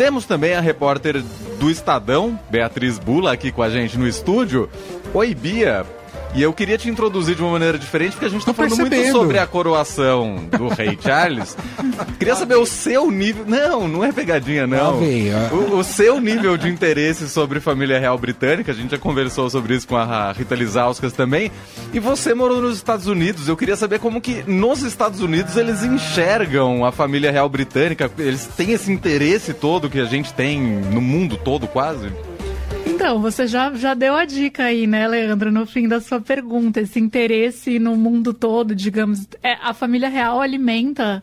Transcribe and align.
Temos 0.00 0.24
também 0.24 0.54
a 0.54 0.62
repórter 0.62 1.22
do 1.58 1.70
Estadão, 1.70 2.40
Beatriz 2.48 2.98
Bula, 2.98 3.34
aqui 3.34 3.52
com 3.52 3.62
a 3.62 3.68
gente 3.68 3.98
no 3.98 4.08
estúdio. 4.08 4.66
Oi, 5.12 5.34
Bia. 5.34 5.84
E 6.32 6.42
eu 6.42 6.52
queria 6.52 6.78
te 6.78 6.88
introduzir 6.88 7.34
de 7.34 7.42
uma 7.42 7.50
maneira 7.50 7.76
diferente, 7.76 8.12
porque 8.12 8.26
a 8.26 8.28
gente 8.28 8.40
está 8.40 8.54
falando 8.54 8.76
percebendo. 8.76 9.02
muito 9.02 9.18
sobre 9.18 9.38
a 9.38 9.46
coroação 9.46 10.36
do 10.56 10.68
rei 10.68 10.96
Charles. 11.02 11.56
queria 12.18 12.36
saber 12.36 12.54
o 12.54 12.64
seu 12.64 13.10
nível. 13.10 13.44
Não, 13.46 13.88
não 13.88 14.04
é 14.04 14.12
pegadinha, 14.12 14.66
não. 14.66 15.00
O, 15.52 15.78
o, 15.78 15.84
seu 15.84 16.20
nível 16.20 16.56
de 16.56 16.68
interesse 16.68 17.28
sobre 17.28 17.58
família 17.58 17.98
real 17.98 18.16
britânica. 18.16 18.70
A 18.70 18.74
gente 18.74 18.92
já 18.92 18.98
conversou 18.98 19.50
sobre 19.50 19.74
isso 19.74 19.88
com 19.88 19.96
a 19.96 20.30
Rita 20.30 20.54
Lizauskas 20.54 21.12
também. 21.12 21.50
E 21.92 21.98
você 21.98 22.32
morou 22.32 22.60
nos 22.60 22.76
Estados 22.76 23.08
Unidos. 23.08 23.48
Eu 23.48 23.56
queria 23.56 23.76
saber 23.76 23.98
como 23.98 24.20
que 24.20 24.44
nos 24.46 24.82
Estados 24.82 25.20
Unidos 25.20 25.56
eles 25.56 25.82
enxergam 25.82 26.84
a 26.84 26.92
família 26.92 27.32
real 27.32 27.48
britânica. 27.48 28.10
Eles 28.16 28.46
têm 28.56 28.70
esse 28.70 28.92
interesse 28.92 29.52
todo 29.52 29.90
que 29.90 29.98
a 29.98 30.04
gente 30.04 30.32
tem 30.32 30.60
no 30.60 31.00
mundo 31.00 31.36
todo, 31.36 31.66
quase. 31.66 32.08
Então, 33.00 33.18
você 33.18 33.46
já, 33.46 33.72
já 33.72 33.94
deu 33.94 34.14
a 34.14 34.26
dica 34.26 34.64
aí, 34.64 34.86
né, 34.86 35.08
Leandro, 35.08 35.50
no 35.50 35.64
fim 35.64 35.88
da 35.88 36.02
sua 36.02 36.20
pergunta. 36.20 36.82
Esse 36.82 37.00
interesse 37.00 37.78
no 37.78 37.96
mundo 37.96 38.34
todo, 38.34 38.74
digamos. 38.74 39.26
É, 39.42 39.54
a 39.54 39.72
família 39.72 40.10
real 40.10 40.38
alimenta 40.38 41.22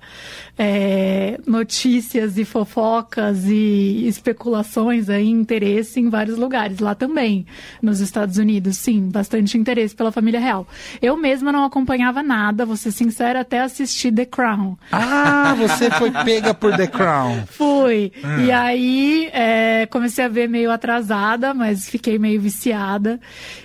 é, 0.57 1.39
notícias 1.45 2.37
e 2.37 2.43
fofocas 2.43 3.45
e 3.45 4.07
especulações 4.07 5.07
aí, 5.07 5.29
interesse 5.29 5.99
em 5.99 6.09
vários 6.09 6.35
lugares. 6.37 6.79
Lá 6.79 6.95
também, 6.95 7.45
nos 7.79 7.99
Estados 7.99 8.37
Unidos, 8.37 8.77
sim, 8.77 9.09
bastante 9.09 9.55
interesse 9.55 9.95
pela 9.95 10.11
família 10.11 10.39
real. 10.39 10.67
Eu 10.99 11.15
mesma 11.15 11.51
não 11.51 11.63
acompanhava 11.63 12.23
nada, 12.23 12.65
vou 12.65 12.75
ser 12.75 12.91
sincera, 12.91 13.41
até 13.41 13.59
assistir 13.59 14.11
The 14.11 14.25
Crown. 14.25 14.75
Ah, 14.91 15.53
você 15.55 15.91
foi 15.91 16.09
pega 16.25 16.55
por 16.55 16.75
The 16.75 16.87
Crown. 16.87 17.45
Fui. 17.45 18.11
Hum. 18.23 18.45
E 18.45 18.51
aí 18.51 19.29
é, 19.31 19.85
comecei 19.85 20.25
a 20.25 20.29
ver 20.29 20.49
meio 20.49 20.71
atrasada, 20.71 21.53
mas 21.53 21.66
fiquei 21.75 22.17
meio 22.17 22.39
viciada. 22.39 23.19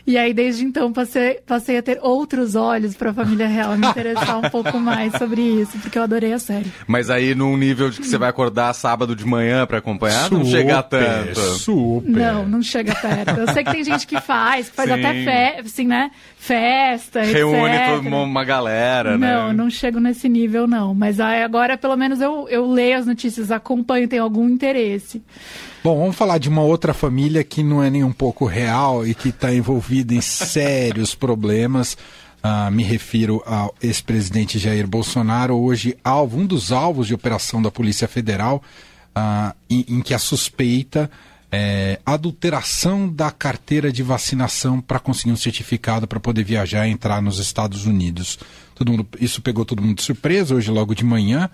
E 0.07 0.17
aí, 0.19 0.33
desde 0.33 0.65
então, 0.65 0.93
passei, 0.93 1.41
passei 1.47 1.79
a 1.79 1.83
ter 1.83 1.99
outros 2.03 2.55
olhos 2.55 2.95
para 2.95 3.11
a 3.11 3.15
família 3.15 3.47
real, 3.47 3.77
me 3.77 3.87
interessar 3.87 4.39
um 4.39 4.51
pouco 4.51 4.79
mais 4.79 5.13
sobre 5.17 5.41
isso, 5.41 5.79
porque 5.79 5.99
eu 5.99 6.03
adorei 6.03 6.33
a 6.33 6.39
série. 6.39 6.73
Mas 6.87 7.11
aí 7.11 7.35
num 7.35 7.57
nível 7.57 7.91
de 7.91 8.01
que 8.01 8.07
você 8.07 8.19
vai 8.19 8.29
acordar 8.29 8.73
sábado 8.73 9.15
de 9.15 9.25
manhã 9.25 9.67
para 9.67 9.79
acompanhar, 9.79 10.25
super, 10.25 10.39
não 10.39 10.45
chega 10.45 10.83
tanto. 10.83 11.41
Super. 11.59 12.11
Não, 12.11 12.47
não 12.47 12.63
chega 12.63 12.95
perto. 12.95 13.41
Eu 13.41 13.53
sei 13.53 13.65
que 13.65 13.73
tem 13.73 13.85
gente 13.85 14.07
que 14.07 14.21
faz, 14.21 14.69
que 14.69 14.77
faz 14.77 14.89
Sim. 14.89 14.95
até 14.95 15.13
fe 15.25 15.61
assim, 15.61 15.87
né? 15.87 16.11
Festa, 16.37 17.23
Reúne 17.23 17.75
etc. 17.75 17.87
toda 17.87 18.17
uma 18.17 18.45
galera, 18.45 19.17
né? 19.17 19.35
Não, 19.35 19.53
não 19.53 19.71
chego 19.71 20.01
nesse 20.01 20.29
nível, 20.29 20.67
não. 20.67 20.95
Mas 20.95 21.21
agora, 21.21 21.77
pelo 21.77 21.97
menos, 21.97 22.21
eu, 22.21 22.49
eu 22.49 22.71
leio 22.71 22.99
as 22.99 23.07
notícias, 23.07 23.51
acompanho, 23.51 24.09
tenho 24.09 24.23
algum 24.23 24.49
interesse. 24.49 25.23
Bom, 25.85 25.99
vamos 25.99 26.15
falar 26.15 26.39
de 26.39 26.49
uma 26.49 26.63
outra 26.63 26.95
família 26.95 27.43
que 27.43 27.61
não 27.61 27.83
é 27.83 27.91
nem 27.91 28.05
um 28.05 28.13
pouco 28.13 28.47
real 28.47 29.05
e 29.05 29.17
que 29.17 29.31
está 29.31 29.53
envolvida 29.53 30.15
em 30.15 30.21
sérios 30.21 31.13
problemas. 31.13 31.97
Uh, 32.45 32.71
me 32.71 32.85
refiro 32.85 33.43
ao 33.45 33.75
ex-presidente 33.83 34.61
Jair 34.61 34.87
Bolsonaro, 34.87 35.57
hoje 35.57 35.97
alvo, 36.05 36.39
um 36.39 36.47
dos 36.47 36.71
alvos 36.71 37.09
de 37.09 37.15
operação 37.15 37.61
da 37.61 37.69
Polícia 37.69 38.07
Federal, 38.07 38.63
uh, 39.09 39.53
em, 39.69 39.85
em, 39.89 40.01
que 40.01 40.15
a 40.15 40.21
suspeita 40.21 41.11
é 41.51 41.99
adulteração 42.07 43.09
da 43.09 43.33
carteira 43.33 43.91
de 43.91 44.05
vacinação 44.05 44.81
para 44.81 45.01
conseguir 45.01 45.33
um 45.33 45.37
certificado 45.37 46.07
para 46.07 46.21
poder 46.21 46.45
viajar 46.45 46.87
e 46.87 46.93
entrar 46.93 47.21
nos 47.21 47.41
Estados 47.41 47.87
Unidos. 47.87 48.39
Todo 48.77 48.93
mundo, 48.93 49.07
isso 49.21 49.43
pegou 49.43 49.65
todo 49.65 49.83
mundo 49.83 49.97
de 49.97 50.03
surpresa. 50.03 50.55
Hoje, 50.55 50.71
logo 50.71 50.95
de 50.95 51.05
manhã, 51.05 51.51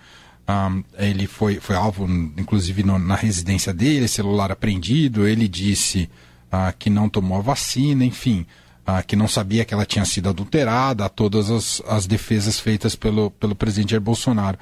um, 0.48 0.82
ele 0.96 1.26
foi, 1.26 1.60
foi 1.60 1.76
alvo, 1.76 2.06
inclusive 2.36 2.82
no, 2.82 2.98
na 2.98 3.14
residência 3.14 3.72
dele, 3.72 4.08
celular 4.08 4.50
apreendido. 4.50 5.26
Ele 5.26 5.46
disse 5.46 6.08
uh, 6.52 6.74
que 6.78 6.88
não 6.88 7.08
tomou 7.08 7.38
a 7.38 7.42
vacina, 7.42 8.04
enfim 8.04 8.46
ah, 8.88 9.02
que 9.02 9.14
não 9.14 9.28
sabia 9.28 9.66
que 9.66 9.74
ela 9.74 9.84
tinha 9.84 10.04
sido 10.06 10.30
adulterada, 10.30 11.04
a 11.04 11.10
todas 11.10 11.50
as, 11.50 11.82
as 11.86 12.06
defesas 12.06 12.58
feitas 12.58 12.96
pelo, 12.96 13.30
pelo 13.32 13.54
presidente 13.54 13.90
Jair 13.90 14.00
Bolsonaro. 14.00 14.58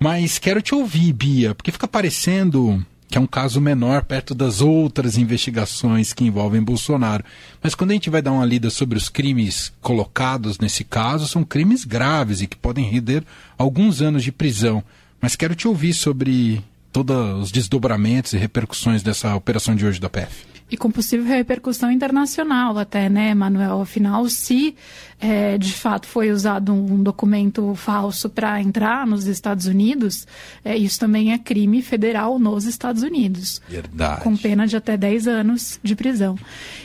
Mas 0.00 0.36
quero 0.36 0.60
te 0.60 0.74
ouvir, 0.74 1.12
Bia, 1.12 1.54
porque 1.54 1.70
fica 1.70 1.86
parecendo 1.86 2.84
que 3.08 3.16
é 3.16 3.20
um 3.20 3.26
caso 3.26 3.60
menor 3.60 4.02
perto 4.02 4.34
das 4.34 4.60
outras 4.60 5.16
investigações 5.16 6.12
que 6.12 6.24
envolvem 6.24 6.60
Bolsonaro. 6.60 7.24
Mas 7.62 7.72
quando 7.76 7.92
a 7.92 7.94
gente 7.94 8.10
vai 8.10 8.20
dar 8.20 8.32
uma 8.32 8.44
lida 8.44 8.68
sobre 8.68 8.98
os 8.98 9.08
crimes 9.08 9.72
colocados 9.80 10.58
nesse 10.58 10.82
caso, 10.82 11.28
são 11.28 11.44
crimes 11.44 11.84
graves 11.84 12.42
e 12.42 12.48
que 12.48 12.56
podem 12.56 12.84
render 12.84 13.22
alguns 13.56 14.02
anos 14.02 14.24
de 14.24 14.32
prisão. 14.32 14.82
Mas 15.20 15.36
quero 15.36 15.54
te 15.54 15.66
ouvir 15.66 15.94
sobre 15.94 16.62
todos 16.92 17.42
os 17.42 17.52
desdobramentos 17.52 18.32
e 18.32 18.36
repercussões 18.36 19.02
dessa 19.02 19.34
operação 19.34 19.74
de 19.74 19.86
hoje 19.86 20.00
da 20.00 20.08
PF. 20.08 20.46
E 20.70 20.76
com 20.76 20.90
possível 20.90 21.24
repercussão 21.24 21.90
internacional 21.90 22.76
até, 22.76 23.08
né, 23.08 23.34
Manuel? 23.34 23.80
Afinal, 23.80 24.28
se 24.28 24.76
é, 25.18 25.56
de 25.56 25.72
fato 25.72 26.06
foi 26.06 26.30
usado 26.30 26.74
um 26.74 27.02
documento 27.02 27.74
falso 27.74 28.28
para 28.28 28.60
entrar 28.60 29.06
nos 29.06 29.26
Estados 29.26 29.64
Unidos, 29.64 30.26
é, 30.62 30.76
isso 30.76 31.00
também 31.00 31.32
é 31.32 31.38
crime 31.38 31.80
federal 31.80 32.38
nos 32.38 32.66
Estados 32.66 33.02
Unidos. 33.02 33.62
Verdade. 33.66 34.20
Com 34.20 34.36
pena 34.36 34.66
de 34.66 34.76
até 34.76 34.94
10 34.94 35.26
anos 35.26 35.80
de 35.82 35.96
prisão. 35.96 36.36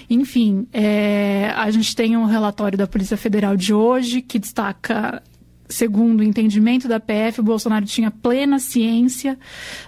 Enfim, 0.10 0.66
é, 0.72 1.52
a 1.54 1.70
gente 1.70 1.94
tem 1.94 2.16
um 2.16 2.26
relatório 2.26 2.78
da 2.78 2.88
Polícia 2.88 3.18
Federal 3.18 3.58
de 3.58 3.74
hoje 3.74 4.22
que 4.22 4.40
destaca 4.40 5.22
segundo 5.70 6.22
o 6.22 6.24
entendimento 6.24 6.88
da 6.88 7.00
PF, 7.00 7.40
o 7.40 7.44
Bolsonaro 7.44 7.86
tinha 7.86 8.12
plena 8.12 8.60
ciência 8.60 9.38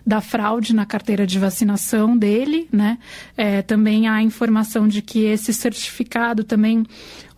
da 0.05 0.21
fraude 0.21 0.73
na 0.73 0.85
carteira 0.85 1.27
de 1.27 1.37
vacinação 1.37 2.17
dele, 2.17 2.67
né? 2.71 2.97
É, 3.37 3.61
também 3.61 4.07
há 4.07 4.21
informação 4.21 4.87
de 4.87 5.01
que 5.01 5.23
esse 5.25 5.53
certificado 5.53 6.43
também 6.43 6.85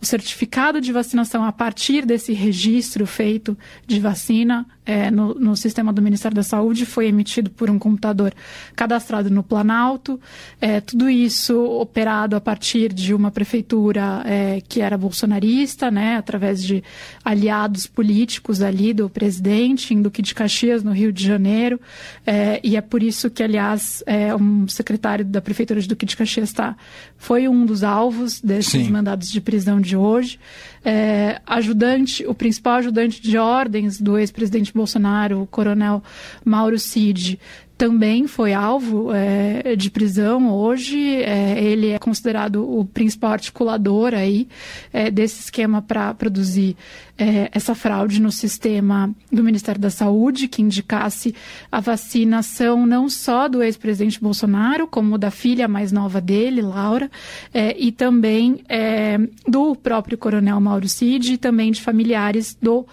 o 0.00 0.06
certificado 0.06 0.80
de 0.80 0.92
vacinação 0.92 1.44
a 1.44 1.50
partir 1.50 2.06
desse 2.06 2.32
registro 2.32 3.06
feito 3.06 3.58
de 3.86 3.98
vacina 3.98 4.66
é, 4.88 5.10
no, 5.10 5.34
no, 5.34 5.54
sistema 5.54 5.92
do 5.92 6.00
Ministério 6.00 6.34
da 6.34 6.42
Saúde 6.42 6.86
foi 6.86 7.08
emitido 7.08 7.50
por 7.50 7.68
um 7.68 7.78
computador 7.78 8.32
cadastrado 8.74 9.28
no 9.28 9.42
Planalto. 9.42 10.18
É, 10.58 10.80
tudo 10.80 11.10
isso 11.10 11.62
operado 11.62 12.34
a 12.34 12.40
partir 12.40 12.90
de 12.94 13.12
uma 13.12 13.30
prefeitura 13.30 14.22
é, 14.24 14.62
que 14.66 14.80
era 14.80 14.96
bolsonarista, 14.96 15.90
né, 15.90 16.16
através 16.16 16.62
de 16.62 16.82
aliados 17.22 17.86
políticos 17.86 18.62
ali 18.62 18.94
do 18.94 19.10
presidente, 19.10 19.92
em 19.92 20.00
Duque 20.00 20.22
de 20.22 20.34
Caxias, 20.34 20.82
no 20.82 20.92
Rio 20.92 21.12
de 21.12 21.22
Janeiro. 21.22 21.78
É, 22.26 22.58
e 22.64 22.74
é 22.74 22.80
por 22.80 23.02
isso 23.02 23.28
que, 23.28 23.42
aliás, 23.42 24.02
é, 24.06 24.34
um 24.34 24.66
secretário 24.68 25.24
da 25.24 25.42
prefeitura 25.42 25.82
de 25.82 25.88
Duque 25.88 26.06
de 26.06 26.16
Caxias 26.16 26.50
tá, 26.50 26.74
foi 27.18 27.46
um 27.46 27.66
dos 27.66 27.84
alvos 27.84 28.40
desses 28.40 28.86
Sim. 28.86 28.90
mandados 28.90 29.28
de 29.28 29.38
prisão 29.38 29.80
de 29.82 29.87
de 29.88 29.96
hoje. 29.96 30.38
É, 30.84 31.40
ajudante, 31.46 32.26
o 32.26 32.34
principal 32.34 32.76
ajudante 32.76 33.20
de 33.20 33.36
ordens 33.36 34.00
do 34.00 34.18
ex-presidente 34.18 34.72
Bolsonaro, 34.72 35.42
o 35.42 35.46
coronel 35.46 36.02
Mauro 36.44 36.78
Cid, 36.78 37.38
também 37.78 38.26
foi 38.26 38.52
alvo 38.52 39.12
é, 39.14 39.76
de 39.76 39.88
prisão 39.88 40.50
hoje. 40.52 41.22
É, 41.22 41.62
ele 41.62 41.90
é 41.90 41.98
considerado 41.98 42.68
o 42.68 42.84
principal 42.84 43.30
articulador 43.30 44.12
aí 44.14 44.48
é, 44.92 45.10
desse 45.12 45.42
esquema 45.42 45.80
para 45.80 46.12
produzir 46.12 46.76
é, 47.16 47.48
essa 47.52 47.74
fraude 47.76 48.20
no 48.20 48.32
sistema 48.32 49.10
do 49.30 49.44
Ministério 49.44 49.80
da 49.80 49.90
Saúde, 49.90 50.48
que 50.48 50.60
indicasse 50.60 51.34
a 51.70 51.80
vacinação 51.80 52.84
não 52.84 53.08
só 53.08 53.48
do 53.48 53.62
ex-presidente 53.62 54.20
Bolsonaro, 54.20 54.86
como 54.86 55.16
da 55.16 55.30
filha 55.30 55.68
mais 55.68 55.92
nova 55.92 56.20
dele, 56.20 56.62
Laura, 56.62 57.08
é, 57.54 57.76
e 57.78 57.92
também 57.92 58.60
é, 58.68 59.18
do 59.46 59.76
próprio 59.76 60.18
coronel 60.18 60.60
Mauro 60.68 60.88
Cid 60.88 61.34
e 61.34 61.36
também 61.36 61.70
de 61.70 61.80
familiares 61.80 62.56
do 62.60 62.86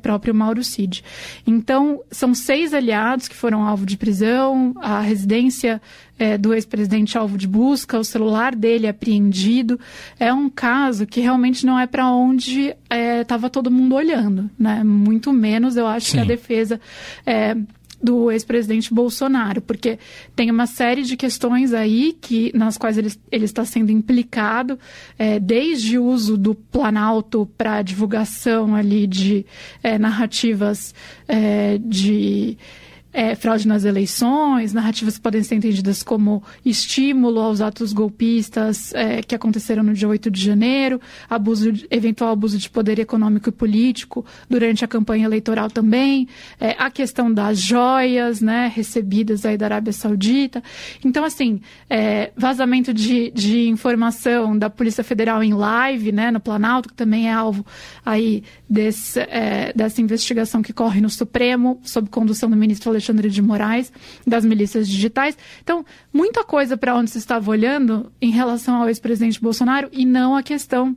próprio 0.00 0.34
Mauro 0.34 0.64
Cid. 0.64 1.04
Então, 1.46 2.00
são 2.10 2.32
seis 2.34 2.72
aliados 2.72 3.28
que 3.28 3.34
foram 3.34 3.62
alvo 3.62 3.84
de 3.84 3.98
prisão 3.98 4.18
prisão, 4.18 4.74
a 4.80 5.00
residência 5.00 5.80
é, 6.18 6.36
do 6.36 6.52
ex-presidente 6.52 7.16
alvo 7.16 7.38
de 7.38 7.46
busca, 7.46 7.98
o 7.98 8.04
celular 8.04 8.54
dele 8.54 8.88
apreendido. 8.88 9.78
É 10.18 10.32
um 10.32 10.50
caso 10.50 11.06
que 11.06 11.20
realmente 11.20 11.64
não 11.64 11.78
é 11.78 11.86
para 11.86 12.10
onde 12.10 12.74
estava 13.20 13.46
é, 13.46 13.50
todo 13.50 13.70
mundo 13.70 13.94
olhando, 13.94 14.50
né? 14.58 14.82
Muito 14.82 15.32
menos, 15.32 15.76
eu 15.76 15.86
acho 15.86 16.06
Sim. 16.06 16.16
que 16.16 16.20
a 16.20 16.24
defesa 16.24 16.80
é, 17.24 17.56
do 18.02 18.30
ex-presidente 18.30 18.94
Bolsonaro, 18.94 19.60
porque 19.60 19.98
tem 20.34 20.50
uma 20.50 20.66
série 20.66 21.02
de 21.02 21.16
questões 21.16 21.72
aí 21.72 22.16
que 22.20 22.50
nas 22.56 22.78
quais 22.78 22.96
ele, 22.96 23.12
ele 23.30 23.44
está 23.44 23.64
sendo 23.64 23.90
implicado, 23.90 24.78
é, 25.18 25.40
desde 25.40 25.98
o 25.98 26.04
uso 26.04 26.36
do 26.36 26.54
Planalto 26.54 27.48
para 27.58 27.82
divulgação 27.82 28.74
ali 28.74 29.06
de 29.06 29.44
é, 29.82 29.98
narrativas 29.98 30.94
é, 31.26 31.78
de 31.78 32.56
é, 33.12 33.34
fraude 33.34 33.66
nas 33.66 33.84
eleições, 33.84 34.72
narrativas 34.72 35.16
que 35.16 35.22
podem 35.22 35.42
ser 35.42 35.54
entendidas 35.54 36.02
como 36.02 36.42
estímulo 36.64 37.40
aos 37.40 37.60
atos 37.60 37.92
golpistas 37.92 38.92
é, 38.94 39.22
que 39.22 39.34
aconteceram 39.34 39.82
no 39.82 39.94
dia 39.94 40.08
8 40.08 40.30
de 40.30 40.40
janeiro, 40.40 41.00
abuso, 41.28 41.72
eventual 41.90 42.32
abuso 42.32 42.58
de 42.58 42.68
poder 42.68 42.98
econômico 42.98 43.48
e 43.48 43.52
político 43.52 44.24
durante 44.48 44.84
a 44.84 44.88
campanha 44.88 45.24
eleitoral 45.24 45.70
também, 45.70 46.28
é, 46.60 46.76
a 46.78 46.90
questão 46.90 47.32
das 47.32 47.58
joias 47.58 48.40
né, 48.40 48.70
recebidas 48.74 49.44
aí 49.46 49.56
da 49.56 49.66
Arábia 49.66 49.92
Saudita. 49.92 50.62
Então, 51.04 51.24
assim, 51.24 51.60
é, 51.88 52.30
vazamento 52.36 52.92
de, 52.92 53.30
de 53.30 53.68
informação 53.68 54.56
da 54.56 54.68
Polícia 54.68 55.02
Federal 55.02 55.42
em 55.42 55.54
live, 55.54 56.12
né, 56.12 56.30
no 56.30 56.40
Planalto, 56.40 56.90
que 56.90 56.94
também 56.94 57.28
é 57.28 57.32
alvo 57.32 57.64
aí 58.04 58.42
desse, 58.68 59.20
é, 59.20 59.72
dessa 59.74 60.00
investigação 60.00 60.60
que 60.60 60.72
corre 60.72 61.00
no 61.00 61.08
Supremo, 61.08 61.80
sob 61.82 62.08
condução 62.10 62.50
do 62.50 62.56
ministro 62.56 62.97
Alexandre 62.98 63.30
de 63.30 63.40
Moraes, 63.40 63.92
das 64.26 64.44
milícias 64.44 64.88
digitais. 64.88 65.36
Então, 65.62 65.84
muita 66.12 66.44
coisa 66.44 66.76
para 66.76 66.94
onde 66.94 67.10
se 67.10 67.18
estava 67.18 67.50
olhando 67.50 68.12
em 68.20 68.30
relação 68.30 68.82
ao 68.82 68.88
ex-presidente 68.88 69.40
Bolsonaro 69.40 69.88
e 69.92 70.04
não 70.04 70.36
a 70.36 70.42
questão 70.42 70.96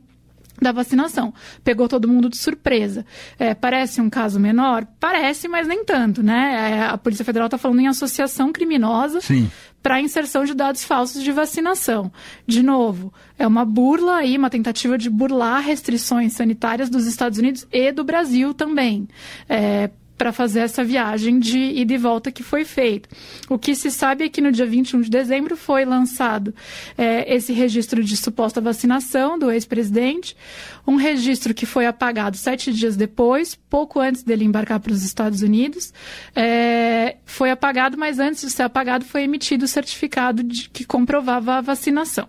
da 0.60 0.72
vacinação. 0.72 1.34
Pegou 1.64 1.88
todo 1.88 2.08
mundo 2.08 2.28
de 2.28 2.36
surpresa. 2.36 3.04
É, 3.38 3.54
parece 3.54 4.00
um 4.00 4.08
caso 4.08 4.38
menor? 4.38 4.86
Parece, 5.00 5.48
mas 5.48 5.66
nem 5.66 5.84
tanto, 5.84 6.22
né? 6.22 6.72
É, 6.72 6.84
a 6.84 6.96
Polícia 6.96 7.24
Federal 7.24 7.46
está 7.46 7.58
falando 7.58 7.80
em 7.80 7.88
associação 7.88 8.52
criminosa 8.52 9.18
para 9.82 10.00
inserção 10.00 10.44
de 10.44 10.54
dados 10.54 10.84
falsos 10.84 11.22
de 11.22 11.32
vacinação. 11.32 12.12
De 12.46 12.62
novo, 12.62 13.12
é 13.36 13.46
uma 13.46 13.64
burla 13.64 14.16
aí, 14.16 14.38
uma 14.38 14.50
tentativa 14.50 14.96
de 14.96 15.10
burlar 15.10 15.62
restrições 15.62 16.34
sanitárias 16.34 16.88
dos 16.88 17.06
Estados 17.06 17.38
Unidos 17.38 17.66
e 17.72 17.90
do 17.90 18.04
Brasil 18.04 18.54
também. 18.54 19.08
É, 19.48 19.90
para 20.16 20.32
fazer 20.32 20.60
essa 20.60 20.84
viagem 20.84 21.38
de 21.38 21.58
ida 21.58 21.94
e 21.94 21.98
volta 21.98 22.30
que 22.30 22.42
foi 22.42 22.64
feita. 22.64 23.08
O 23.48 23.58
que 23.58 23.74
se 23.74 23.90
sabe 23.90 24.24
é 24.24 24.28
que 24.28 24.40
no 24.40 24.52
dia 24.52 24.66
21 24.66 25.00
de 25.00 25.10
dezembro 25.10 25.56
foi 25.56 25.84
lançado 25.84 26.54
é, 26.96 27.34
esse 27.34 27.52
registro 27.52 28.02
de 28.04 28.16
suposta 28.16 28.60
vacinação 28.60 29.38
do 29.38 29.50
ex-presidente, 29.50 30.36
um 30.86 30.96
registro 30.96 31.54
que 31.54 31.66
foi 31.66 31.86
apagado 31.86 32.36
sete 32.36 32.72
dias 32.72 32.96
depois, 32.96 33.54
pouco 33.54 34.00
antes 34.00 34.22
dele 34.22 34.44
embarcar 34.44 34.80
para 34.80 34.92
os 34.92 35.02
Estados 35.02 35.42
Unidos. 35.42 35.92
É, 36.34 37.16
foi 37.24 37.50
apagado, 37.50 37.96
mas 37.96 38.18
antes 38.18 38.42
de 38.42 38.50
ser 38.50 38.62
apagado 38.62 39.04
foi 39.04 39.22
emitido 39.22 39.64
o 39.64 39.68
certificado 39.68 40.42
de, 40.42 40.68
que 40.70 40.84
comprovava 40.84 41.54
a 41.54 41.60
vacinação. 41.60 42.28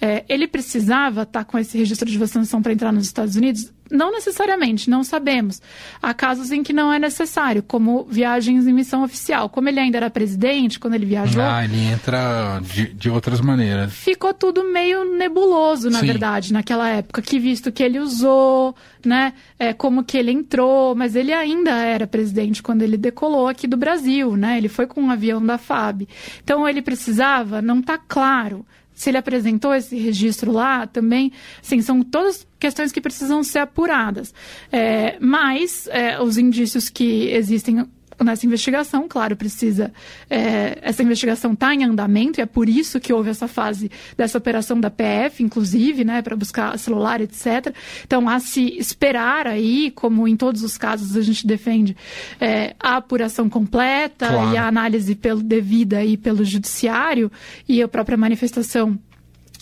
É, 0.00 0.24
ele 0.28 0.46
precisava 0.46 1.22
estar 1.22 1.40
tá 1.40 1.44
com 1.44 1.58
esse 1.58 1.76
registro 1.76 2.08
de 2.08 2.18
vacinação 2.18 2.62
para 2.62 2.72
entrar 2.72 2.92
nos 2.92 3.06
Estados 3.06 3.36
Unidos? 3.36 3.72
Não 3.92 4.10
necessariamente, 4.10 4.88
não 4.88 5.04
sabemos. 5.04 5.60
Há 6.02 6.14
casos 6.14 6.50
em 6.50 6.62
que 6.62 6.72
não 6.72 6.92
é 6.92 6.98
necessário, 6.98 7.62
como 7.62 8.04
viagens 8.04 8.66
em 8.66 8.72
missão 8.72 9.04
oficial. 9.04 9.48
Como 9.50 9.68
ele 9.68 9.78
ainda 9.78 9.98
era 9.98 10.10
presidente, 10.10 10.80
quando 10.80 10.94
ele 10.94 11.04
viajou. 11.04 11.42
Ah, 11.42 11.64
ele 11.64 11.78
entra 11.78 12.60
de, 12.62 12.92
de 12.94 13.10
outras 13.10 13.40
maneiras. 13.40 13.92
Ficou 13.92 14.32
tudo 14.32 14.64
meio 14.72 15.04
nebuloso, 15.04 15.90
na 15.90 16.00
Sim. 16.00 16.06
verdade, 16.06 16.52
naquela 16.52 16.88
época, 16.88 17.20
que 17.20 17.38
visto 17.38 17.70
que 17.70 17.82
ele 17.82 17.98
usou, 17.98 18.74
né? 19.04 19.34
É, 19.58 19.72
como 19.74 20.02
que 20.02 20.16
ele 20.16 20.32
entrou, 20.32 20.94
mas 20.94 21.14
ele 21.14 21.32
ainda 21.32 21.72
era 21.72 22.06
presidente 22.06 22.62
quando 22.62 22.82
ele 22.82 22.96
decolou 22.96 23.46
aqui 23.46 23.66
do 23.66 23.76
Brasil, 23.76 24.36
né? 24.36 24.56
Ele 24.56 24.68
foi 24.68 24.86
com 24.86 25.02
um 25.02 25.10
avião 25.10 25.44
da 25.44 25.58
FAB. 25.58 26.08
Então 26.42 26.68
ele 26.68 26.80
precisava, 26.80 27.60
não 27.60 27.80
está 27.80 27.98
claro 27.98 28.64
se 28.94 29.10
ele 29.10 29.18
apresentou 29.18 29.74
esse 29.74 29.96
registro 29.96 30.52
lá, 30.52 30.86
também, 30.86 31.32
sim, 31.60 31.80
são 31.80 32.02
todas 32.02 32.46
questões 32.58 32.92
que 32.92 33.00
precisam 33.00 33.42
ser 33.42 33.60
apuradas. 33.60 34.34
É, 34.70 35.16
mas 35.20 35.88
é, 35.88 36.20
os 36.22 36.38
indícios 36.38 36.88
que 36.88 37.28
existem 37.30 37.86
nessa 38.22 38.46
investigação, 38.46 39.06
claro, 39.08 39.36
precisa. 39.36 39.92
É, 40.28 40.78
essa 40.82 41.02
investigação 41.02 41.52
está 41.52 41.74
em 41.74 41.84
andamento 41.84 42.40
e 42.40 42.42
é 42.42 42.46
por 42.46 42.68
isso 42.68 43.00
que 43.00 43.12
houve 43.12 43.30
essa 43.30 43.48
fase 43.48 43.90
dessa 44.16 44.38
operação 44.38 44.80
da 44.80 44.90
PF, 44.90 45.42
inclusive, 45.42 46.04
né, 46.04 46.22
para 46.22 46.36
buscar 46.36 46.78
celular, 46.78 47.20
etc. 47.20 47.74
Então, 48.04 48.28
há 48.28 48.38
se 48.40 48.76
esperar 48.78 49.46
aí, 49.46 49.90
como 49.90 50.26
em 50.26 50.36
todos 50.36 50.62
os 50.62 50.76
casos 50.76 51.16
a 51.16 51.22
gente 51.22 51.46
defende, 51.46 51.96
é, 52.40 52.74
a 52.78 52.96
apuração 52.96 53.48
completa 53.48 54.28
claro. 54.28 54.52
e 54.52 54.56
a 54.56 54.66
análise 54.66 55.14
pelo, 55.14 55.42
devida 55.42 55.98
aí 55.98 56.16
pelo 56.16 56.44
judiciário 56.44 57.30
e 57.68 57.82
a 57.82 57.88
própria 57.88 58.16
manifestação 58.16 58.98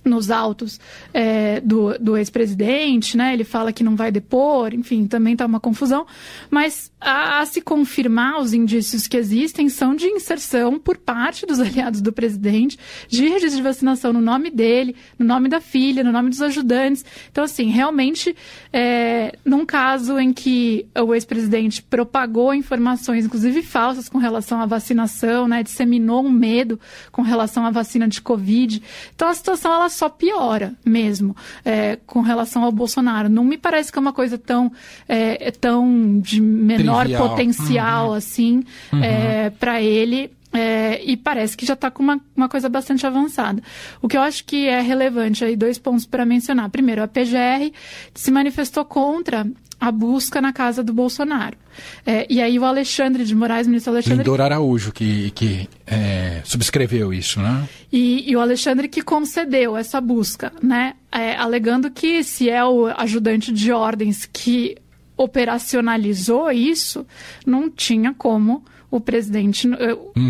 nos 0.05 0.31
autos 0.31 0.81
é, 1.13 1.61
do, 1.61 1.99
do 1.99 2.17
ex-presidente, 2.17 3.17
né? 3.17 3.35
Ele 3.35 3.45
fala 3.45 3.73
que 3.73 3.85
não 3.85 3.97
vai 3.97 4.11
depor, 4.11 4.73
enfim, 4.73 5.07
também 5.07 5.35
está 5.35 5.47
uma 5.47 5.61
confusão. 5.61 6.07
Mas 6.51 6.91
a, 7.01 7.41
a, 7.41 7.47
se 7.47 7.61
confirmar 7.61 8.41
os 8.41 8.53
indícios 8.53 9.07
que 9.07 9.17
existem 9.17 9.69
são 9.69 9.95
de 9.95 10.07
inserção 10.07 10.79
por 10.79 10.97
parte 10.97 11.45
dos 11.47 11.61
aliados 11.61 12.01
do 12.01 12.13
presidente 12.13 12.79
de 13.09 13.29
registro 13.29 13.57
de 13.57 13.63
vacinação 13.63 14.13
no 14.13 14.21
nome 14.21 14.51
dele, 14.51 14.97
no 15.19 15.27
nome 15.27 15.49
da 15.49 15.61
filha, 15.61 16.03
no 16.03 16.13
nome 16.13 16.31
dos 16.31 16.41
ajudantes. 16.41 17.05
Então, 17.31 17.45
assim, 17.45 17.67
realmente, 17.71 18.35
é, 18.73 19.37
num 19.45 19.67
caso 19.67 20.19
em 20.19 20.33
que 20.33 20.87
o 20.97 21.15
ex-presidente 21.15 21.83
propagou 21.83 22.55
informações, 22.55 23.27
inclusive 23.27 23.63
falsas, 23.63 24.09
com 24.09 24.19
relação 24.19 24.61
à 24.61 24.67
vacinação, 24.67 25.47
né? 25.47 25.63
Disseminou 25.63 26.25
um 26.25 26.31
medo 26.31 26.81
com 27.13 27.23
relação 27.23 27.65
à 27.67 27.71
vacina 27.71 28.09
de 28.09 28.21
Covid. 28.21 28.83
Então, 29.15 29.29
a 29.29 29.35
situação 29.35 29.73
ela 29.73 29.90
só 29.91 30.09
piora 30.09 30.75
mesmo 30.85 31.37
é, 31.65 31.99
com 32.07 32.21
relação 32.21 32.65
ao 32.65 32.73
Bolsonaro. 32.73 33.29
Não 33.29 33.45
me 33.45 33.59
parece 33.59 33.93
que 33.93 33.99
é 33.99 34.01
uma 34.01 34.13
coisa 34.13 34.39
tão, 34.39 34.73
é, 35.09 35.49
é 35.49 35.51
tão 35.51 36.19
de 36.21 36.41
menor 36.41 37.05
Trivial. 37.05 37.29
potencial 37.29 38.09
uhum. 38.09 38.15
assim 38.15 38.65
uhum. 38.93 39.03
é, 39.03 39.51
para 39.51 39.83
ele. 39.83 40.31
É, 40.53 41.01
e 41.05 41.17
parece 41.17 41.57
que 41.57 41.65
já 41.65 41.75
está 41.75 41.91
com 41.91 42.03
uma, 42.03 42.21
uma 42.37 42.49
coisa 42.49 42.69
bastante 42.69 43.07
avançada. 43.07 43.63
O 44.03 44.09
que 44.09 44.17
eu 44.17 44.21
acho 44.21 44.45
que 44.45 44.67
é 44.67 44.81
relevante 44.81 45.45
aí, 45.45 45.55
dois 45.55 45.79
pontos 45.79 46.07
para 46.07 46.27
mencionar. 46.27 46.69
Primeiro, 46.71 47.03
a 47.03 47.09
PGR 47.09 47.73
se 48.15 48.31
manifestou 48.31 48.85
contra 48.85 49.47
a 49.81 49.91
busca 49.91 50.43
na 50.43 50.53
casa 50.53 50.85
do 50.85 50.93
Bolsonaro. 50.93 51.57
É, 52.05 52.27
e 52.29 52.43
aí 52.43 52.59
o 52.59 52.65
Alexandre 52.65 53.25
de 53.25 53.35
Moraes, 53.35 53.67
ministro 53.67 53.93
Alexandre... 53.93 54.19
Lindor 54.19 54.41
Araújo, 54.43 54.93
que, 54.93 55.31
que 55.31 55.69
é, 55.87 56.43
subscreveu 56.45 57.15
isso, 57.15 57.41
né? 57.41 57.67
E, 57.91 58.31
e, 58.31 58.37
o 58.37 58.41
Alexandre 58.41 58.89
que 58.89 59.01
concedeu 59.01 59.77
essa 59.77 59.99
busca, 60.01 60.53
né? 60.63 60.95
É, 61.11 61.35
alegando 61.35 61.91
que 61.91 62.23
se 62.23 62.51
é 62.51 62.63
o 62.63 62.89
ajudante 62.89 63.51
de 63.53 63.73
ordens 63.73 64.29
que 64.31 64.77
operacionalizou 65.17 66.51
isso, 66.51 67.07
não 67.47 67.71
tinha 67.71 68.13
como 68.13 68.65
o 68.91 69.01
presidente, 69.01 69.69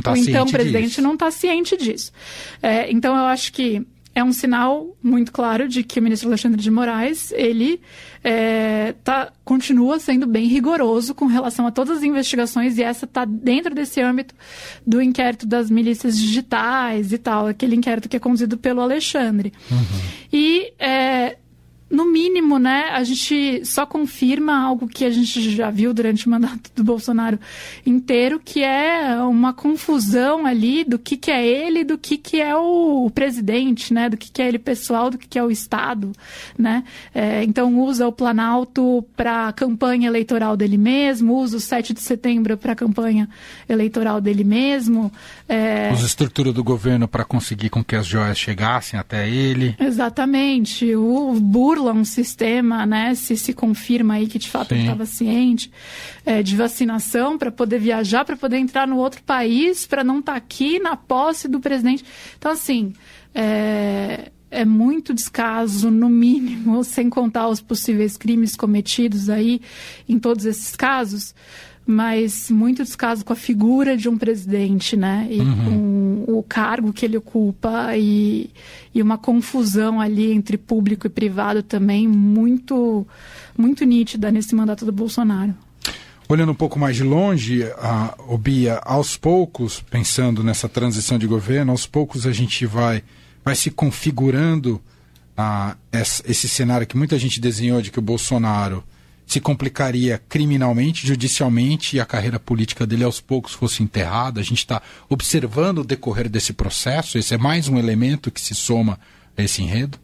tá 0.02 0.12
o 0.12 0.16
então 0.16 0.46
presidente 0.46 0.88
disso. 0.88 1.02
não 1.02 1.14
está 1.14 1.30
ciente 1.30 1.76
disso. 1.76 2.12
É, 2.62 2.90
então 2.90 3.16
eu 3.16 3.24
acho 3.24 3.52
que 3.52 3.86
é 4.14 4.24
um 4.24 4.32
sinal 4.32 4.96
muito 5.02 5.30
claro 5.30 5.68
de 5.68 5.84
que 5.84 6.00
o 6.00 6.02
ministro 6.02 6.28
Alexandre 6.28 6.60
de 6.60 6.70
Moraes 6.70 7.32
ele 7.32 7.80
é, 8.24 8.94
tá, 9.04 9.32
continua 9.44 10.00
sendo 10.00 10.26
bem 10.26 10.46
rigoroso 10.46 11.14
com 11.14 11.26
relação 11.26 11.66
a 11.66 11.70
todas 11.70 11.98
as 11.98 12.02
investigações 12.02 12.76
e 12.76 12.82
essa 12.82 13.04
está 13.04 13.24
dentro 13.24 13.74
desse 13.74 14.00
âmbito 14.00 14.34
do 14.84 15.00
inquérito 15.00 15.46
das 15.46 15.70
milícias 15.70 16.18
digitais 16.18 17.12
e 17.12 17.18
tal, 17.18 17.46
aquele 17.46 17.76
inquérito 17.76 18.08
que 18.08 18.16
é 18.16 18.20
conduzido 18.20 18.58
pelo 18.58 18.80
Alexandre. 18.80 19.52
Uhum. 19.70 20.00
E 20.32 20.72
é, 20.78 21.36
no 21.88 22.09
mínimo, 22.20 22.58
né, 22.58 22.90
a 22.92 23.02
gente 23.02 23.64
só 23.64 23.86
confirma 23.86 24.54
algo 24.62 24.86
que 24.86 25.04
a 25.04 25.10
gente 25.10 25.50
já 25.50 25.70
viu 25.70 25.94
durante 25.94 26.26
o 26.26 26.30
mandato 26.30 26.70
do 26.74 26.84
Bolsonaro 26.84 27.38
inteiro, 27.84 28.40
que 28.42 28.62
é 28.62 29.16
uma 29.22 29.52
confusão 29.52 30.46
ali 30.46 30.84
do 30.84 30.98
que, 30.98 31.16
que 31.16 31.30
é 31.30 31.46
ele, 31.46 31.82
do 31.82 31.96
que, 31.96 32.16
que 32.16 32.40
é 32.40 32.54
o, 32.54 33.10
presidente, 33.14 33.92
né, 33.94 34.08
do 34.08 34.16
que, 34.16 34.30
que 34.30 34.42
é 34.42 34.48
ele 34.48 34.58
pessoal, 34.58 35.10
do 35.10 35.18
que, 35.18 35.26
que 35.26 35.38
é 35.38 35.42
o 35.42 35.50
Estado, 35.50 36.12
né. 36.58 36.84
É, 37.14 37.42
então 37.44 37.78
usa 37.80 38.06
o 38.06 38.12
Planalto 38.12 39.04
para 39.16 39.48
a 39.48 39.52
campanha 39.52 40.08
eleitoral 40.08 40.56
dele 40.56 40.76
mesmo, 40.76 41.36
usa 41.36 41.56
o 41.56 41.60
7 41.60 41.94
de 41.94 42.00
setembro 42.00 42.56
para 42.56 42.72
a 42.72 42.76
campanha 42.76 43.28
eleitoral 43.68 44.20
dele 44.20 44.44
mesmo. 44.44 45.10
É... 45.48 45.90
Usa 45.92 46.02
a 46.02 46.06
estrutura 46.06 46.52
do 46.52 46.62
governo 46.62 47.08
para 47.08 47.24
conseguir 47.24 47.70
com 47.70 47.82
que 47.82 47.96
as 47.96 48.06
joias 48.06 48.38
chegassem 48.38 48.98
até 48.98 49.28
ele. 49.28 49.74
Exatamente. 49.78 50.94
O 50.94 51.32
burla 51.40 51.80
burla 51.80 51.92
um 51.92 52.04
sistema, 52.10 52.84
né, 52.84 53.14
se 53.14 53.36
se 53.36 53.52
confirma 53.52 54.14
aí 54.14 54.26
que 54.26 54.38
de 54.38 54.48
fato 54.48 54.68
Sim. 54.68 54.74
ele 54.74 54.82
estava 54.82 55.06
ciente, 55.06 55.72
é, 56.24 56.42
de 56.42 56.56
vacinação 56.56 57.38
para 57.38 57.50
poder 57.50 57.78
viajar, 57.78 58.24
para 58.24 58.36
poder 58.36 58.58
entrar 58.58 58.86
no 58.86 58.96
outro 58.96 59.22
país, 59.22 59.86
para 59.86 60.04
não 60.04 60.18
estar 60.18 60.32
tá 60.32 60.38
aqui 60.38 60.78
na 60.78 60.96
posse 60.96 61.48
do 61.48 61.60
presidente. 61.60 62.04
Então, 62.38 62.52
assim, 62.52 62.92
é, 63.34 64.30
é 64.50 64.64
muito 64.64 65.14
descaso, 65.14 65.90
no 65.90 66.08
mínimo, 66.08 66.82
sem 66.84 67.08
contar 67.08 67.48
os 67.48 67.60
possíveis 67.60 68.16
crimes 68.16 68.56
cometidos 68.56 69.28
aí 69.30 69.60
em 70.08 70.18
todos 70.18 70.44
esses 70.44 70.74
casos 70.76 71.34
mas 71.86 72.50
muito 72.50 72.84
descaso 72.84 73.24
com 73.24 73.32
a 73.32 73.36
figura 73.36 73.96
de 73.96 74.08
um 74.08 74.16
presidente, 74.16 74.96
né? 74.96 75.26
E 75.28 75.40
uhum. 75.40 76.24
com 76.26 76.38
o 76.38 76.42
cargo 76.42 76.92
que 76.92 77.04
ele 77.04 77.16
ocupa 77.16 77.96
e, 77.96 78.50
e 78.94 79.02
uma 79.02 79.18
confusão 79.18 80.00
ali 80.00 80.32
entre 80.32 80.56
público 80.56 81.06
e 81.06 81.10
privado 81.10 81.62
também 81.62 82.06
muito, 82.06 83.06
muito 83.58 83.84
nítida 83.84 84.30
nesse 84.30 84.54
mandato 84.54 84.84
do 84.84 84.92
Bolsonaro. 84.92 85.52
Olhando 86.28 86.52
um 86.52 86.54
pouco 86.54 86.78
mais 86.78 86.94
de 86.94 87.02
longe, 87.02 87.64
a, 87.76 88.14
o 88.28 88.38
Bia, 88.38 88.80
aos 88.84 89.16
poucos, 89.16 89.80
pensando 89.90 90.44
nessa 90.44 90.68
transição 90.68 91.18
de 91.18 91.26
governo, 91.26 91.72
aos 91.72 91.86
poucos 91.86 92.24
a 92.24 92.30
gente 92.30 92.64
vai, 92.66 93.02
vai 93.44 93.54
se 93.54 93.70
configurando 93.70 94.80
a, 95.36 95.76
esse 95.92 96.48
cenário 96.48 96.86
que 96.86 96.96
muita 96.96 97.18
gente 97.18 97.40
desenhou 97.40 97.80
de 97.80 97.90
que 97.90 97.98
o 97.98 98.02
Bolsonaro 98.02 98.84
se 99.26 99.40
complicaria 99.40 100.20
criminalmente, 100.28 101.06
judicialmente 101.06 101.96
e 101.96 102.00
a 102.00 102.04
carreira 102.04 102.38
política 102.38 102.84
dele 102.84 103.04
aos 103.04 103.20
poucos 103.20 103.52
fosse 103.52 103.80
enterrada. 103.80 104.40
A 104.40 104.42
gente 104.42 104.58
está 104.58 104.82
observando 105.08 105.78
o 105.78 105.84
decorrer 105.84 106.28
desse 106.28 106.52
processo. 106.52 107.16
Esse 107.16 107.34
é 107.34 107.38
mais 107.38 107.68
um 107.68 107.78
elemento 107.78 108.30
que 108.30 108.40
se 108.40 108.56
soma 108.56 108.98
a 109.36 109.42
esse 109.42 109.62
enredo. 109.62 109.98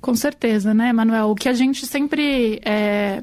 Com 0.00 0.14
certeza, 0.14 0.72
né, 0.72 0.94
Manuel? 0.94 1.30
O 1.30 1.34
que 1.34 1.48
a 1.48 1.52
gente 1.52 1.86
sempre 1.86 2.58
é, 2.64 3.22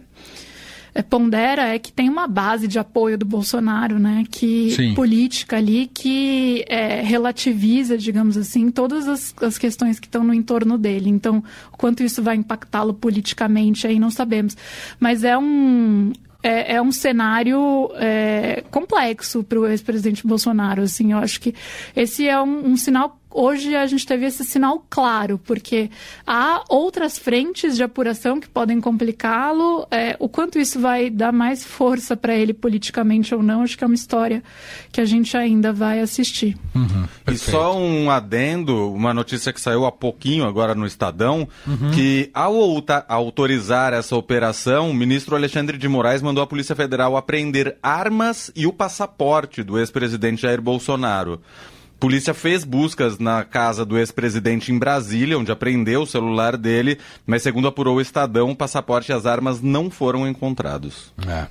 pondera 1.10 1.74
é 1.74 1.80
que 1.80 1.92
tem 1.92 2.10
uma 2.10 2.28
base 2.28 2.68
de 2.68 2.78
apoio 2.78 3.18
do 3.18 3.26
Bolsonaro, 3.26 3.98
né? 3.98 4.26
Que 4.30 4.72
Sim. 4.72 4.94
política 4.94 5.58
ali 5.58 5.90
que 5.94 6.66
é, 6.68 7.02
relativiza, 7.02 7.98
digamos 7.98 8.36
assim, 8.36 8.70
todas 8.70 9.08
as, 9.08 9.34
as 9.42 9.58
questões 9.58 10.00
que 10.00 10.08
estão 10.08 10.24
no 10.24 10.34
entorno 10.34 10.78
dele. 10.78 11.10
Então, 11.10 11.44
o 11.72 11.78
quanto 11.78 12.04
isso 12.04 12.22
vai 12.22 12.36
impactá-lo 12.36 12.94
politicamente 12.94 13.88
aí 13.88 14.00
não 14.00 14.10
sabemos. 14.10 14.58
Mas 15.00 15.24
é 15.24 15.38
um 15.38 16.12
é, 16.44 16.76
é 16.76 16.82
um 16.82 16.92
cenário 16.92 17.92
é, 17.96 18.64
complexo 18.72 19.44
para 19.44 19.60
o 19.60 19.68
ex-presidente 19.68 20.26
Bolsonaro. 20.26 20.82
Assim, 20.82 21.12
eu 21.12 21.20
acho 21.20 21.40
que 21.40 21.54
esse 21.96 22.28
é 22.28 22.42
um, 22.42 22.72
um 22.72 22.78
sinal 22.78 23.21
hoje 23.34 23.76
a 23.76 23.86
gente 23.86 24.06
teve 24.06 24.26
esse 24.26 24.44
sinal 24.44 24.86
claro, 24.90 25.38
porque 25.38 25.90
há 26.26 26.64
outras 26.70 27.18
frentes 27.18 27.76
de 27.76 27.84
apuração 27.84 28.40
que 28.40 28.48
podem 28.48 28.80
complicá-lo. 28.80 29.88
É, 29.92 30.16
o 30.20 30.30
quanto 30.30 30.60
isso 30.60 30.80
vai 30.80 31.10
dar 31.10 31.32
mais 31.32 31.66
força 31.66 32.16
para 32.16 32.36
ele 32.36 32.54
politicamente 32.54 33.34
ou 33.34 33.42
não, 33.42 33.64
acho 33.64 33.78
que 33.78 33.84
é 33.84 33.88
uma 33.88 33.96
história 33.96 34.44
que 34.92 35.02
a 35.02 35.06
gente 35.06 35.36
ainda 35.36 35.72
vai 35.74 36.00
assistir. 36.00 36.58
Uhum, 36.76 37.06
e 37.28 37.38
só 37.38 37.78
um 37.78 38.10
adendo, 38.10 38.92
uma 38.94 39.14
notícia 39.14 39.54
que 39.54 39.62
saiu 39.62 39.86
há 39.86 39.92
pouquinho 39.92 40.46
agora 40.46 40.76
no 40.76 40.86
Estadão, 40.86 41.48
uhum. 41.68 41.92
que 41.92 42.30
ao 42.34 42.52
autorizar 43.08 43.94
essa 43.94 44.16
operação, 44.16 44.90
o 44.90 44.94
ministro 44.94 45.36
Alexandre 45.36 45.78
de 45.78 45.88
Moraes 45.88 46.22
mandou 46.22 46.44
a 46.44 46.48
Polícia 46.48 46.76
Federal 46.76 47.16
apreender 47.16 47.78
armas 47.82 48.52
e 48.56 48.68
o 48.68 48.74
passaporte 48.74 49.64
do 49.64 49.80
ex-presidente 49.80 50.42
Jair 50.42 50.62
Bolsonaro 50.62 51.42
polícia 52.02 52.34
fez 52.34 52.64
buscas 52.64 53.20
na 53.20 53.44
casa 53.44 53.86
do 53.86 53.96
ex-presidente 53.96 54.72
em 54.72 54.80
Brasília, 54.80 55.38
onde 55.38 55.52
apreendeu 55.52 56.02
o 56.02 56.08
celular 56.08 56.58
dele, 56.58 56.98
mas 57.28 57.44
segundo 57.44 57.68
apurou 57.68 57.98
o 57.98 58.02
Estadão, 58.02 58.50
o 58.50 58.56
passaporte 58.56 59.12
e 59.12 59.14
as 59.14 59.28
armas 59.28 59.62
não 59.62 59.92
foram 59.92 60.28
encontrados. 60.28 61.14
É. 61.28 61.44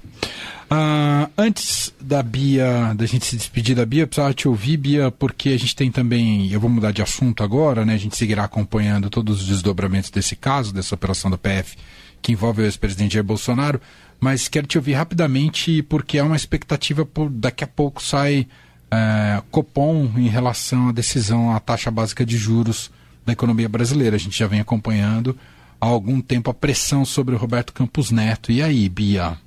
Uh, 0.72 1.30
antes 1.38 1.94
da 2.00 2.20
Bia, 2.20 2.92
da 2.96 3.06
gente 3.06 3.24
se 3.24 3.36
despedir 3.36 3.76
da 3.76 3.86
Bia, 3.86 4.02
eu 4.02 4.08
precisava 4.08 4.34
te 4.34 4.48
ouvir, 4.48 4.76
Bia, 4.76 5.12
porque 5.12 5.50
a 5.50 5.58
gente 5.58 5.76
tem 5.76 5.88
também, 5.88 6.50
eu 6.50 6.58
vou 6.58 6.68
mudar 6.68 6.90
de 6.90 7.00
assunto 7.00 7.44
agora, 7.44 7.84
né? 7.84 7.94
A 7.94 7.98
gente 7.98 8.16
seguirá 8.16 8.42
acompanhando 8.42 9.08
todos 9.08 9.42
os 9.42 9.46
desdobramentos 9.46 10.10
desse 10.10 10.34
caso, 10.34 10.74
dessa 10.74 10.96
operação 10.96 11.30
da 11.30 11.38
PF 11.38 11.76
que 12.20 12.32
envolve 12.32 12.60
o 12.60 12.64
ex-presidente 12.64 13.14
Jair 13.14 13.24
Bolsonaro, 13.24 13.80
mas 14.18 14.48
quero 14.48 14.66
te 14.66 14.76
ouvir 14.76 14.92
rapidamente 14.92 15.82
porque 15.84 16.18
há 16.18 16.24
uma 16.24 16.36
expectativa 16.36 17.06
por 17.06 17.30
daqui 17.30 17.64
a 17.64 17.68
pouco 17.68 18.02
sai 18.02 18.46
é, 18.90 19.42
Copom 19.50 20.10
em 20.16 20.28
relação 20.28 20.88
à 20.88 20.92
decisão, 20.92 21.54
à 21.54 21.60
taxa 21.60 21.90
básica 21.90 22.24
de 22.24 22.36
juros 22.36 22.90
da 23.24 23.32
economia 23.32 23.68
brasileira. 23.68 24.16
A 24.16 24.18
gente 24.18 24.38
já 24.38 24.46
vem 24.46 24.60
acompanhando 24.60 25.36
há 25.80 25.86
algum 25.86 26.20
tempo 26.20 26.50
a 26.50 26.54
pressão 26.54 27.04
sobre 27.04 27.34
o 27.34 27.38
Roberto 27.38 27.72
Campos 27.72 28.10
Neto. 28.10 28.50
E 28.52 28.62
aí, 28.62 28.88
Bia? 28.88 29.38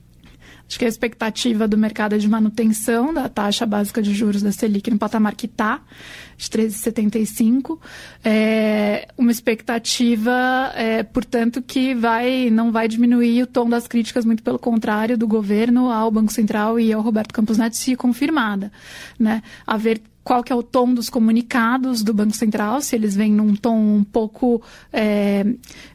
Acho 0.73 0.79
que 0.79 0.85
a 0.85 0.87
expectativa 0.87 1.67
do 1.67 1.77
mercado 1.77 2.15
é 2.15 2.17
de 2.17 2.27
manutenção 2.27 3.13
da 3.13 3.29
taxa 3.29 3.63
básica 3.63 4.01
de 4.01 4.11
juros 4.11 4.41
da 4.41 4.51
Selic 4.51 4.89
no 4.89 4.97
patamar 4.97 5.35
que 5.35 5.45
está, 5.45 5.79
de 6.35 6.49
13,75. 6.49 7.77
É 8.23 9.07
uma 9.15 9.29
expectativa, 9.29 10.71
é, 10.73 11.03
portanto, 11.03 11.61
que 11.61 11.93
vai, 11.93 12.49
não 12.49 12.71
vai 12.71 12.87
diminuir 12.87 13.43
o 13.43 13.45
tom 13.45 13.69
das 13.69 13.87
críticas, 13.87 14.25
muito 14.25 14.41
pelo 14.41 14.57
contrário, 14.57 15.15
do 15.15 15.27
governo 15.27 15.91
ao 15.91 16.09
Banco 16.09 16.33
Central 16.33 16.79
e 16.79 16.91
ao 16.91 17.03
Roberto 17.03 17.35
Campos 17.35 17.59
Neto, 17.59 17.77
se 17.77 17.95
confirmada. 17.95 18.71
Né? 19.19 19.43
Haver 19.67 20.01
qual 20.23 20.43
que 20.43 20.53
é 20.53 20.55
o 20.55 20.63
tom 20.63 20.93
dos 20.93 21.09
comunicados 21.09 22.01
do 22.01 22.13
Banco 22.13 22.35
Central, 22.35 22.81
se 22.81 22.95
eles 22.95 23.15
vêm 23.15 23.31
num 23.31 23.55
tom 23.55 23.77
um 23.77 24.03
pouco 24.03 24.61
é, 24.91 25.45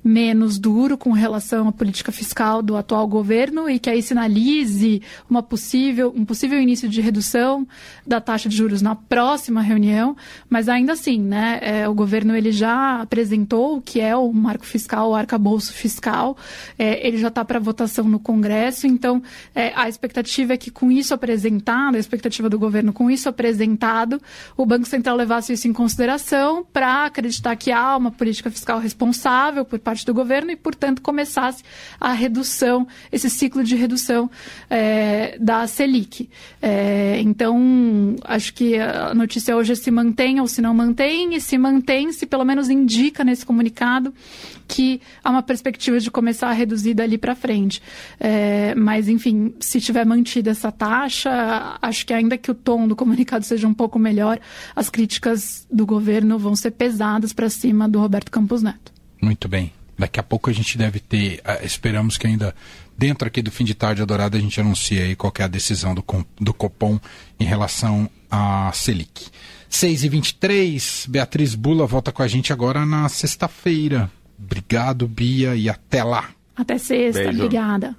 menos 0.05 0.59
duro 0.59 0.99
com 0.99 1.13
relação 1.13 1.69
à 1.69 1.73
política 1.73 2.13
fiscal 2.13 2.63
do 2.63 2.77
atual 2.77 3.07
governo 3.09 3.71
e 3.71 3.79
que 3.79 3.89
aí 3.89 4.03
sinalize 4.03 5.01
uma 5.31 5.43
possível, 5.43 6.13
um 6.15 6.25
possível 6.25 6.61
início 6.61 6.89
de 6.89 7.01
redução 7.01 7.67
da 8.07 8.21
taxa 8.21 8.49
de 8.49 8.57
juros 8.57 8.83
na 8.83 8.95
próxima 8.95 9.63
reunião, 9.63 10.17
mas 10.49 10.69
ainda 10.69 10.93
assim, 10.93 11.19
né, 11.21 11.59
é, 11.63 11.89
o 11.89 11.95
governo 11.95 12.37
ele 12.37 12.53
já 12.53 13.01
apresentou 13.01 13.79
o 13.79 13.81
que 13.81 14.01
é 14.01 14.15
o 14.15 14.31
marco 14.33 14.67
fiscal, 14.67 15.11
o 15.11 15.15
arcabouço 15.15 15.73
fiscal, 15.73 16.37
é, 16.79 17.07
ele 17.07 17.17
já 17.17 17.29
está 17.29 17.45
para 17.45 17.59
votação 17.59 18.05
no 18.05 18.19
Congresso, 18.19 18.87
então 18.87 19.23
é, 19.55 19.73
a 19.75 19.89
expectativa 19.89 20.53
é 20.53 20.57
que 20.57 20.71
com 20.71 20.91
isso 20.91 21.15
apresentado, 21.15 21.95
a 21.95 21.99
expectativa 21.99 22.51
do 22.51 22.59
governo 22.59 22.93
com 22.93 23.11
isso 23.11 23.29
apresentado, 23.29 24.18
o 24.57 24.67
Banco 24.67 24.87
Central 24.87 25.17
levasse 25.17 25.53
isso 25.53 25.69
em 25.69 25.73
consideração 25.73 26.65
para 26.73 27.07
acreditar 27.07 27.57
que 27.57 27.71
há 27.71 27.97
uma 27.97 28.11
política 28.11 28.51
fiscal 28.51 28.79
responsável 28.79 29.65
por 29.65 29.79
parte 29.79 30.05
do 30.05 30.15
governo 30.15 30.51
e, 30.51 30.57
portanto, 30.57 31.03
começasse 31.03 31.63
a 32.01 32.13
redução, 32.13 32.87
esse 33.11 33.29
ciclo 33.31 33.63
de 33.65 33.77
redução 33.77 34.31
é, 34.69 35.37
da 35.41 35.67
Selic. 35.67 36.29
É, 36.61 37.21
então, 37.21 38.17
acho 38.25 38.55
que 38.55 38.79
a 38.79 39.15
notícia 39.15 39.57
hoje 39.57 39.73
é 39.73 39.77
se 39.77 39.91
mantém 39.91 40.41
ou 40.41 40.47
se 40.47 40.61
não 40.61 40.75
mantém, 40.75 41.35
e 41.35 41.41
se 41.41 41.57
mantém, 41.59 42.13
se 42.13 42.27
pelo 42.27 42.45
menos 42.45 42.69
indica 42.69 43.25
nesse 43.25 43.45
comunicado 43.45 44.13
que 44.69 45.01
há 45.25 45.31
uma 45.31 45.43
perspectiva 45.43 45.99
de 45.99 46.11
começar 46.11 46.51
a 46.51 46.53
reduzir 46.53 46.93
dali 46.93 47.17
para 47.17 47.35
frente. 47.35 47.83
É, 48.21 48.75
mas, 48.75 49.09
enfim, 49.09 49.55
se 49.59 49.81
tiver 49.81 50.05
mantida 50.05 50.51
essa 50.51 50.71
taxa, 50.71 51.79
acho 51.81 52.05
que 52.05 52.13
ainda 52.13 52.37
que 52.37 52.51
o 52.51 52.55
tom 52.55 52.87
do 52.87 52.95
comunicado 52.95 53.45
seja 53.47 53.67
um 53.67 53.73
pouco 53.73 53.99
melhor, 54.09 54.41
as 54.75 54.89
críticas 54.89 55.67
do 55.71 55.85
governo 55.85 56.39
vão 56.39 56.57
ser 56.57 56.71
pesadas 56.71 57.33
para 57.33 57.51
cima 57.51 57.89
do 57.89 58.01
Roberto 58.01 58.31
Campos 58.31 58.63
Neto. 58.63 58.93
Muito 59.21 59.49
bem. 59.49 59.73
Daqui 59.99 60.21
a 60.21 60.23
pouco 60.23 60.49
a 60.49 60.53
gente 60.53 60.79
deve 60.79 61.01
ter, 61.01 61.41
uh, 61.41 61.65
esperamos 61.65 62.17
que 62.17 62.27
ainda 62.27 62.55
dentro 62.97 63.27
aqui 63.27 63.43
do 63.43 63.51
fim 63.51 63.65
de 63.65 63.75
tarde 63.75 64.01
adorado 64.01 64.37
a 64.37 64.41
gente 64.41 64.61
anuncie 64.61 65.01
aí 65.01 65.17
qual 65.17 65.33
é 65.39 65.43
a 65.43 65.49
decisão 65.49 65.95
do, 65.95 66.05
do 66.41 66.55
Copom 66.55 66.99
em 67.39 67.45
relação 67.45 68.09
à 68.31 68.71
Selic. 68.73 69.27
6 69.69 70.05
e 70.05 70.09
23 70.09 71.07
Beatriz 71.09 71.55
Bula 71.55 71.87
volta 71.87 72.11
com 72.11 72.23
a 72.23 72.29
gente 72.29 72.53
agora 72.53 72.87
na 72.87 73.09
sexta-feira. 73.09 74.11
Obrigado, 74.39 75.07
Bia, 75.07 75.57
e 75.57 75.69
até 75.69 76.03
lá. 76.03 76.31
Até 76.57 76.79
sexta, 76.79 77.25
Beijo. 77.25 77.45
obrigada. 77.45 77.97